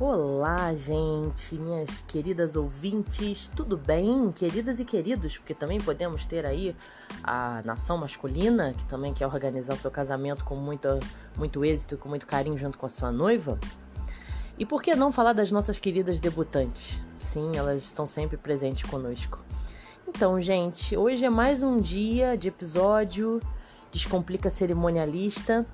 Olá, 0.00 0.74
gente, 0.74 1.58
minhas 1.58 2.00
queridas 2.08 2.56
ouvintes, 2.56 3.50
tudo 3.54 3.76
bem? 3.76 4.32
Queridas 4.32 4.80
e 4.80 4.84
queridos, 4.86 5.36
porque 5.36 5.52
também 5.52 5.78
podemos 5.78 6.24
ter 6.24 6.46
aí 6.46 6.74
a 7.22 7.60
nação 7.66 7.98
masculina, 7.98 8.72
que 8.72 8.86
também 8.86 9.12
quer 9.12 9.26
organizar 9.26 9.74
o 9.74 9.76
seu 9.76 9.90
casamento 9.90 10.42
com 10.42 10.56
muito, 10.56 10.88
muito 11.36 11.62
êxito 11.62 11.96
e 11.96 11.98
com 11.98 12.08
muito 12.08 12.26
carinho 12.26 12.56
junto 12.56 12.78
com 12.78 12.86
a 12.86 12.88
sua 12.88 13.12
noiva. 13.12 13.58
E 14.58 14.64
por 14.64 14.82
que 14.82 14.96
não 14.96 15.12
falar 15.12 15.34
das 15.34 15.52
nossas 15.52 15.78
queridas 15.78 16.18
debutantes? 16.18 17.02
Sim, 17.18 17.54
elas 17.54 17.82
estão 17.82 18.06
sempre 18.06 18.38
presentes 18.38 18.88
conosco. 18.88 19.44
Então, 20.08 20.40
gente, 20.40 20.96
hoje 20.96 21.26
é 21.26 21.30
mais 21.30 21.62
um 21.62 21.76
dia 21.76 22.38
de 22.38 22.48
episódio 22.48 23.38
Descomplica 23.92 24.48
Cerimonialista 24.48 25.66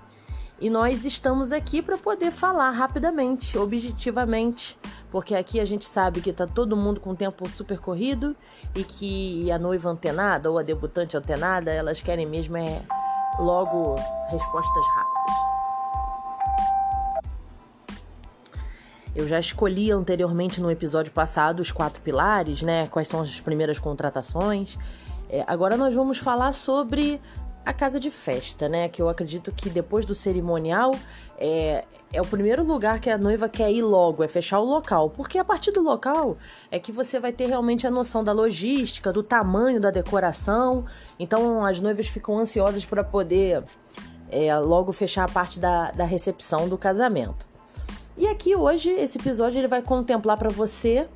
e 0.59 0.71
nós 0.71 1.05
estamos 1.05 1.53
aqui 1.53 1.83
para 1.83 1.99
poder 1.99 2.31
falar 2.31 2.71
rapidamente, 2.71 3.59
objetivamente, 3.59 4.79
porque 5.11 5.35
aqui 5.35 5.61
a 5.61 5.65
gente 5.67 5.85
sabe 5.85 6.23
que 6.23 6.33
tá 6.33 6.47
todo 6.47 6.77
mundo 6.77 6.99
com 6.99 7.11
o 7.11 7.17
tempo 7.17 7.47
super 7.49 7.79
corrido 7.79 8.35
e 8.75 8.83
que 8.83 9.51
a 9.53 9.59
noiva 9.59 9.91
antenada 9.91 10.51
ou 10.51 10.59
a 10.59 10.63
debutante 10.63 11.17
antenada, 11.17 11.71
elas 11.71 12.01
querem 12.01 12.27
mesmo 12.27 12.57
é 12.57 12.81
logo 13.39 13.97
respostas 14.31 14.87
rápidas. 14.95 15.47
Eu 19.15 19.29
já 19.29 19.39
escolhi 19.39 19.91
anteriormente 19.91 20.61
no 20.61 20.71
episódio 20.71 21.13
passado 21.13 21.61
os 21.61 21.73
quatro 21.73 22.03
pilares, 22.03 22.63
né? 22.63 22.87
Quais 22.89 23.09
são 23.09 23.23
as 23.23 23.41
primeiras 23.41 23.79
contratações. 23.79 24.79
É, 25.29 25.43
agora 25.47 25.77
nós 25.77 25.95
vamos 25.95 26.19
falar 26.19 26.53
sobre 26.53 27.21
a 27.67 27.73
casa 27.73 27.99
de 27.99 28.13
festa, 28.13 28.69
né? 28.69 28.89
Que 28.89 29.03
eu 29.03 29.09
acredito 29.09 29.51
que 29.51 29.69
depois 29.69 30.07
do 30.07 30.15
cerimonial 30.15 30.95
é, 31.37 31.85
é 32.13 32.23
o 32.23 32.25
primeiro 32.25 32.63
lugar 32.63 33.01
que 33.01 33.11
a 33.11 33.19
noiva 33.19 33.49
quer 33.49 33.73
ir 33.73 33.83
logo, 33.83 34.23
é 34.23 34.29
fechar 34.29 34.61
o 34.61 34.65
local. 34.65 35.11
Porque 35.11 35.37
a 35.37 35.45
partir 35.45 35.73
do 35.73 35.83
local 35.83 36.37
é 36.71 36.79
que 36.79 36.93
você 36.93 37.19
vai 37.19 37.33
ter 37.33 37.47
realmente 37.47 37.85
a 37.85 37.91
noção 37.91 38.23
da 38.23 38.33
logística, 38.33 39.13
do 39.13 39.21
tamanho 39.21 39.81
da 39.81 39.91
decoração. 39.91 40.85
Então 41.19 41.67
as 41.67 41.81
noivas 41.81 42.07
ficam 42.07 42.39
ansiosas 42.39 42.85
para 42.85 43.03
poder 43.03 43.65
é, 44.31 44.57
logo 44.57 44.93
fechar 44.93 45.25
a 45.25 45.29
parte 45.29 45.59
da, 45.59 45.91
da 45.91 46.05
recepção 46.05 46.69
do 46.69 46.79
casamento. 46.79 47.49
E 48.17 48.29
aqui 48.29 48.55
hoje, 48.55 48.91
esse 48.91 49.19
episódio 49.19 49.59
ele 49.59 49.69
vai 49.69 49.83
contemplar 49.83 50.39
para 50.39 50.49
você 50.49 51.09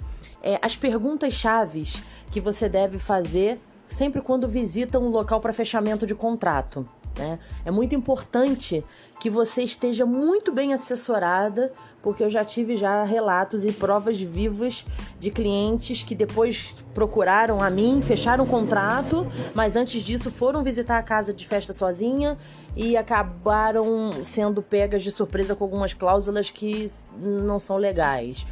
é, 0.43 0.59
as 0.61 0.77
perguntas 0.77 1.33
chaves 1.33 2.03
que 2.33 2.41
você 2.41 2.69
deve 2.69 2.99
fazer 2.99 3.61
sempre 3.91 4.23
quando 4.23 4.49
visita 4.49 4.99
um 4.99 5.09
local 5.09 5.41
para 5.41 5.53
fechamento 5.53 6.07
de 6.07 6.15
contrato. 6.15 6.89
Né? 7.19 7.39
É 7.65 7.71
muito 7.71 7.95
importante 7.95 8.85
que 9.21 9.29
você 9.29 9.63
esteja 9.63 10.07
muito 10.07 10.53
bem 10.53 10.73
assessorada, 10.73 11.73
porque 12.03 12.23
eu 12.23 12.31
já 12.31 12.45
tive 12.45 12.77
já 12.77 13.03
relatos 13.05 13.65
e 13.65 13.73
provas 13.73 14.21
vivas 14.21 14.87
de 15.19 15.31
clientes 15.31 16.03
que 16.03 16.15
depois 16.15 16.83
procuraram 16.95 17.61
a 17.61 17.69
mim, 17.69 18.01
fecharam 18.01 18.45
o 18.45 18.47
contrato, 18.47 19.27
mas 19.55 19.77
antes 19.77 20.03
disso 20.03 20.31
foram 20.31 20.63
visitar 20.63 20.99
a 20.99 21.03
casa 21.03 21.35
de 21.35 21.47
festa 21.47 21.73
sozinha 21.73 22.39
e 22.75 22.97
acabaram 22.97 24.23
sendo 24.23 24.63
pegas 24.63 25.03
de 25.03 25.11
surpresa 25.11 25.55
com 25.55 25.65
algumas 25.65 25.93
cláusulas 25.93 26.51
que 26.51 26.87
não 27.19 27.59
são 27.59 27.77
legais. 27.77 28.47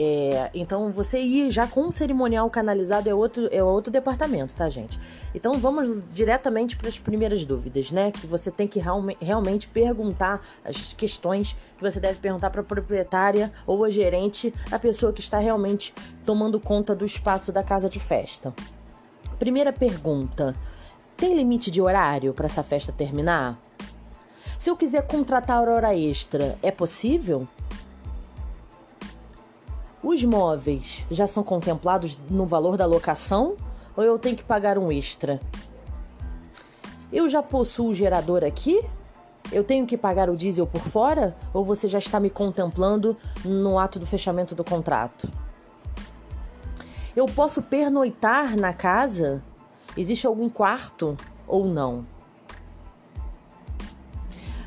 É, 0.00 0.48
então, 0.54 0.92
você 0.92 1.18
ir 1.18 1.50
já 1.50 1.66
com 1.66 1.88
o 1.88 1.90
cerimonial 1.90 2.48
canalizado 2.48 3.10
é 3.10 3.14
outro, 3.14 3.48
é 3.50 3.60
outro 3.64 3.92
departamento, 3.92 4.54
tá, 4.54 4.68
gente? 4.68 4.96
Então, 5.34 5.54
vamos 5.54 6.04
diretamente 6.12 6.76
para 6.76 6.88
as 6.88 7.00
primeiras 7.00 7.44
dúvidas, 7.44 7.90
né? 7.90 8.12
Que 8.12 8.24
você 8.24 8.48
tem 8.48 8.68
que 8.68 8.80
realmente 9.20 9.66
perguntar 9.66 10.40
as 10.64 10.92
questões 10.92 11.56
que 11.76 11.82
você 11.82 11.98
deve 11.98 12.20
perguntar 12.20 12.50
para 12.50 12.60
a 12.60 12.64
proprietária 12.64 13.52
ou 13.66 13.84
a 13.84 13.90
gerente, 13.90 14.54
a 14.70 14.78
pessoa 14.78 15.12
que 15.12 15.20
está 15.20 15.40
realmente 15.40 15.92
tomando 16.24 16.60
conta 16.60 16.94
do 16.94 17.04
espaço 17.04 17.50
da 17.50 17.64
casa 17.64 17.88
de 17.88 17.98
festa. 17.98 18.54
Primeira 19.36 19.72
pergunta: 19.72 20.54
tem 21.16 21.34
limite 21.34 21.72
de 21.72 21.82
horário 21.82 22.32
para 22.32 22.46
essa 22.46 22.62
festa 22.62 22.92
terminar? 22.92 23.60
Se 24.56 24.70
eu 24.70 24.76
quiser 24.76 25.04
contratar 25.08 25.68
hora 25.68 25.92
extra, 25.96 26.56
é 26.62 26.70
possível? 26.70 27.48
Os 30.10 30.24
móveis 30.24 31.04
já 31.10 31.26
são 31.26 31.42
contemplados 31.42 32.18
no 32.30 32.46
valor 32.46 32.78
da 32.78 32.86
locação 32.86 33.56
ou 33.94 34.02
eu 34.02 34.18
tenho 34.18 34.34
que 34.34 34.42
pagar 34.42 34.78
um 34.78 34.90
extra? 34.90 35.38
Eu 37.12 37.28
já 37.28 37.42
possuo 37.42 37.90
o 37.90 37.94
gerador 37.94 38.42
aqui? 38.42 38.82
Eu 39.52 39.62
tenho 39.62 39.84
que 39.86 39.98
pagar 39.98 40.30
o 40.30 40.34
diesel 40.34 40.66
por 40.66 40.80
fora 40.80 41.36
ou 41.52 41.62
você 41.62 41.86
já 41.86 41.98
está 41.98 42.18
me 42.18 42.30
contemplando 42.30 43.18
no 43.44 43.78
ato 43.78 43.98
do 43.98 44.06
fechamento 44.06 44.54
do 44.54 44.64
contrato? 44.64 45.30
Eu 47.14 47.26
posso 47.26 47.60
pernoitar 47.60 48.56
na 48.56 48.72
casa? 48.72 49.42
Existe 49.94 50.26
algum 50.26 50.48
quarto 50.48 51.18
ou 51.46 51.66
não? 51.66 52.06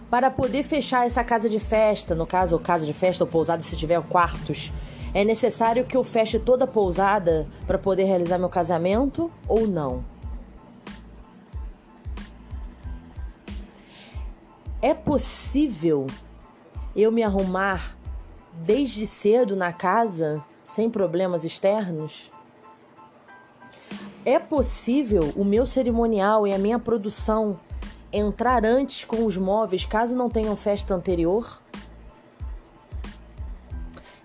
Para 0.08 0.30
poder 0.30 0.62
fechar 0.62 1.08
essa 1.08 1.24
casa 1.24 1.50
de 1.50 1.58
festa, 1.58 2.14
no 2.14 2.28
caso, 2.28 2.60
casa 2.60 2.86
de 2.86 2.94
festa 2.94 3.24
ou 3.24 3.28
pousada, 3.28 3.64
se 3.64 3.76
tiver 3.76 4.00
quartos, 4.04 4.72
é 5.14 5.24
necessário 5.24 5.86
que 5.86 5.98
eu 5.98 6.04
feche 6.04 6.40
toda 6.40 6.64
a 6.64 6.68
pousada 6.68 7.46
para 7.68 7.78
poder 7.78 8.06
realizar 8.06 8.38
meu 8.38 8.50
casamento 8.50 9.32
ou 9.48 9.68
não? 9.68 10.04
É 14.82 14.94
possível 14.94 16.08
eu 16.96 17.12
me 17.12 17.22
arrumar 17.22 17.96
desde 18.54 19.06
cedo 19.06 19.56
na 19.56 19.72
casa 19.72 20.44
sem 20.64 20.90
problemas 20.90 21.44
externos? 21.44 22.32
É 24.26 24.40
possível 24.40 25.34
o 25.36 25.44
meu 25.44 25.66
cerimonial 25.66 26.48
e 26.48 26.54
a 26.54 26.58
minha 26.58 26.80
produção 26.80 27.60
entrar 28.14 28.66
antes 28.66 29.04
com 29.04 29.26
os 29.26 29.38
móveis 29.38 29.86
caso 29.86 30.16
não 30.16 30.30
tenham 30.30 30.56
festa 30.56 30.94
anterior? 30.96 31.60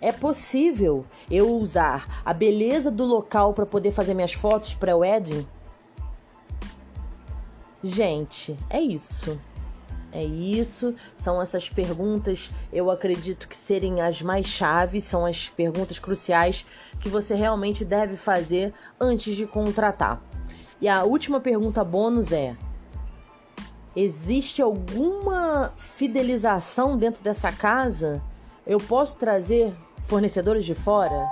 É 0.06 0.12
possível 0.12 1.04
eu 1.28 1.52
usar 1.56 2.22
a 2.24 2.32
beleza 2.32 2.92
do 2.92 3.04
local 3.04 3.52
para 3.52 3.66
poder 3.66 3.90
fazer 3.90 4.14
minhas 4.14 4.32
fotos 4.32 4.72
pré-wedding? 4.72 5.44
Gente, 7.82 8.56
é 8.70 8.80
isso. 8.80 9.36
É 10.12 10.22
isso, 10.22 10.94
são 11.16 11.42
essas 11.42 11.68
perguntas, 11.68 12.52
eu 12.72 12.88
acredito 12.88 13.48
que 13.48 13.56
serem 13.56 14.00
as 14.00 14.22
mais 14.22 14.46
chaves, 14.46 15.02
são 15.02 15.26
as 15.26 15.48
perguntas 15.48 15.98
cruciais 15.98 16.64
que 17.00 17.08
você 17.08 17.34
realmente 17.34 17.84
deve 17.84 18.16
fazer 18.16 18.72
antes 19.00 19.34
de 19.34 19.44
contratar. 19.44 20.22
E 20.80 20.86
a 20.86 21.02
última 21.02 21.40
pergunta 21.40 21.82
bônus 21.82 22.30
é: 22.30 22.56
existe 23.96 24.62
alguma 24.62 25.72
fidelização 25.76 26.96
dentro 26.96 27.24
dessa 27.24 27.50
casa? 27.50 28.22
Eu 28.64 28.78
posso 28.78 29.16
trazer 29.16 29.74
fornecedores 30.02 30.64
de 30.64 30.74
fora. 30.74 31.28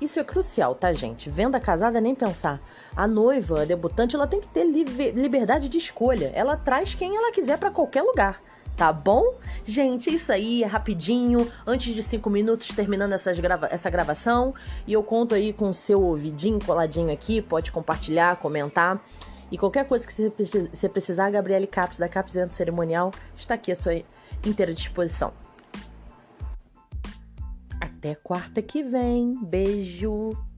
Isso 0.00 0.18
é 0.18 0.24
crucial, 0.24 0.74
tá, 0.74 0.92
gente? 0.94 1.28
Venda 1.28 1.60
casada 1.60 2.00
nem 2.00 2.14
pensar. 2.14 2.58
A 2.96 3.06
noiva, 3.06 3.62
a 3.62 3.64
debutante, 3.66 4.16
ela 4.16 4.26
tem 4.26 4.40
que 4.40 4.48
ter 4.48 4.64
liberdade 4.64 5.68
de 5.68 5.76
escolha. 5.76 6.32
Ela 6.34 6.56
traz 6.56 6.94
quem 6.94 7.14
ela 7.14 7.30
quiser 7.30 7.58
para 7.58 7.70
qualquer 7.70 8.02
lugar. 8.02 8.40
Tá 8.76 8.90
bom? 8.94 9.34
Gente, 9.62 10.08
isso 10.08 10.32
aí 10.32 10.62
é 10.62 10.66
rapidinho, 10.66 11.46
antes 11.66 11.94
de 11.94 12.02
cinco 12.02 12.30
minutos 12.30 12.68
terminando 12.68 13.14
grava 13.42 13.68
essa 13.70 13.90
gravação. 13.90 14.54
E 14.86 14.94
eu 14.94 15.02
conto 15.02 15.34
aí 15.34 15.52
com 15.52 15.68
o 15.68 15.74
seu 15.74 16.02
ouvidinho 16.02 16.58
coladinho 16.64 17.12
aqui. 17.12 17.42
Pode 17.42 17.70
compartilhar, 17.70 18.36
comentar. 18.36 19.04
E 19.52 19.58
qualquer 19.58 19.86
coisa 19.86 20.06
que 20.06 20.14
você 20.14 20.88
precisar, 20.88 21.30
Gabriele 21.30 21.66
Caps, 21.66 21.98
da 21.98 22.08
Caps 22.08 22.34
Evento 22.36 22.54
Cerimonial, 22.54 23.10
está 23.36 23.54
aqui 23.54 23.70
à 23.70 23.76
sua 23.76 24.02
inteira 24.46 24.72
disposição. 24.72 25.30
Até 28.00 28.14
quarta 28.14 28.62
que 28.62 28.82
vem. 28.82 29.34
Beijo! 29.44 30.49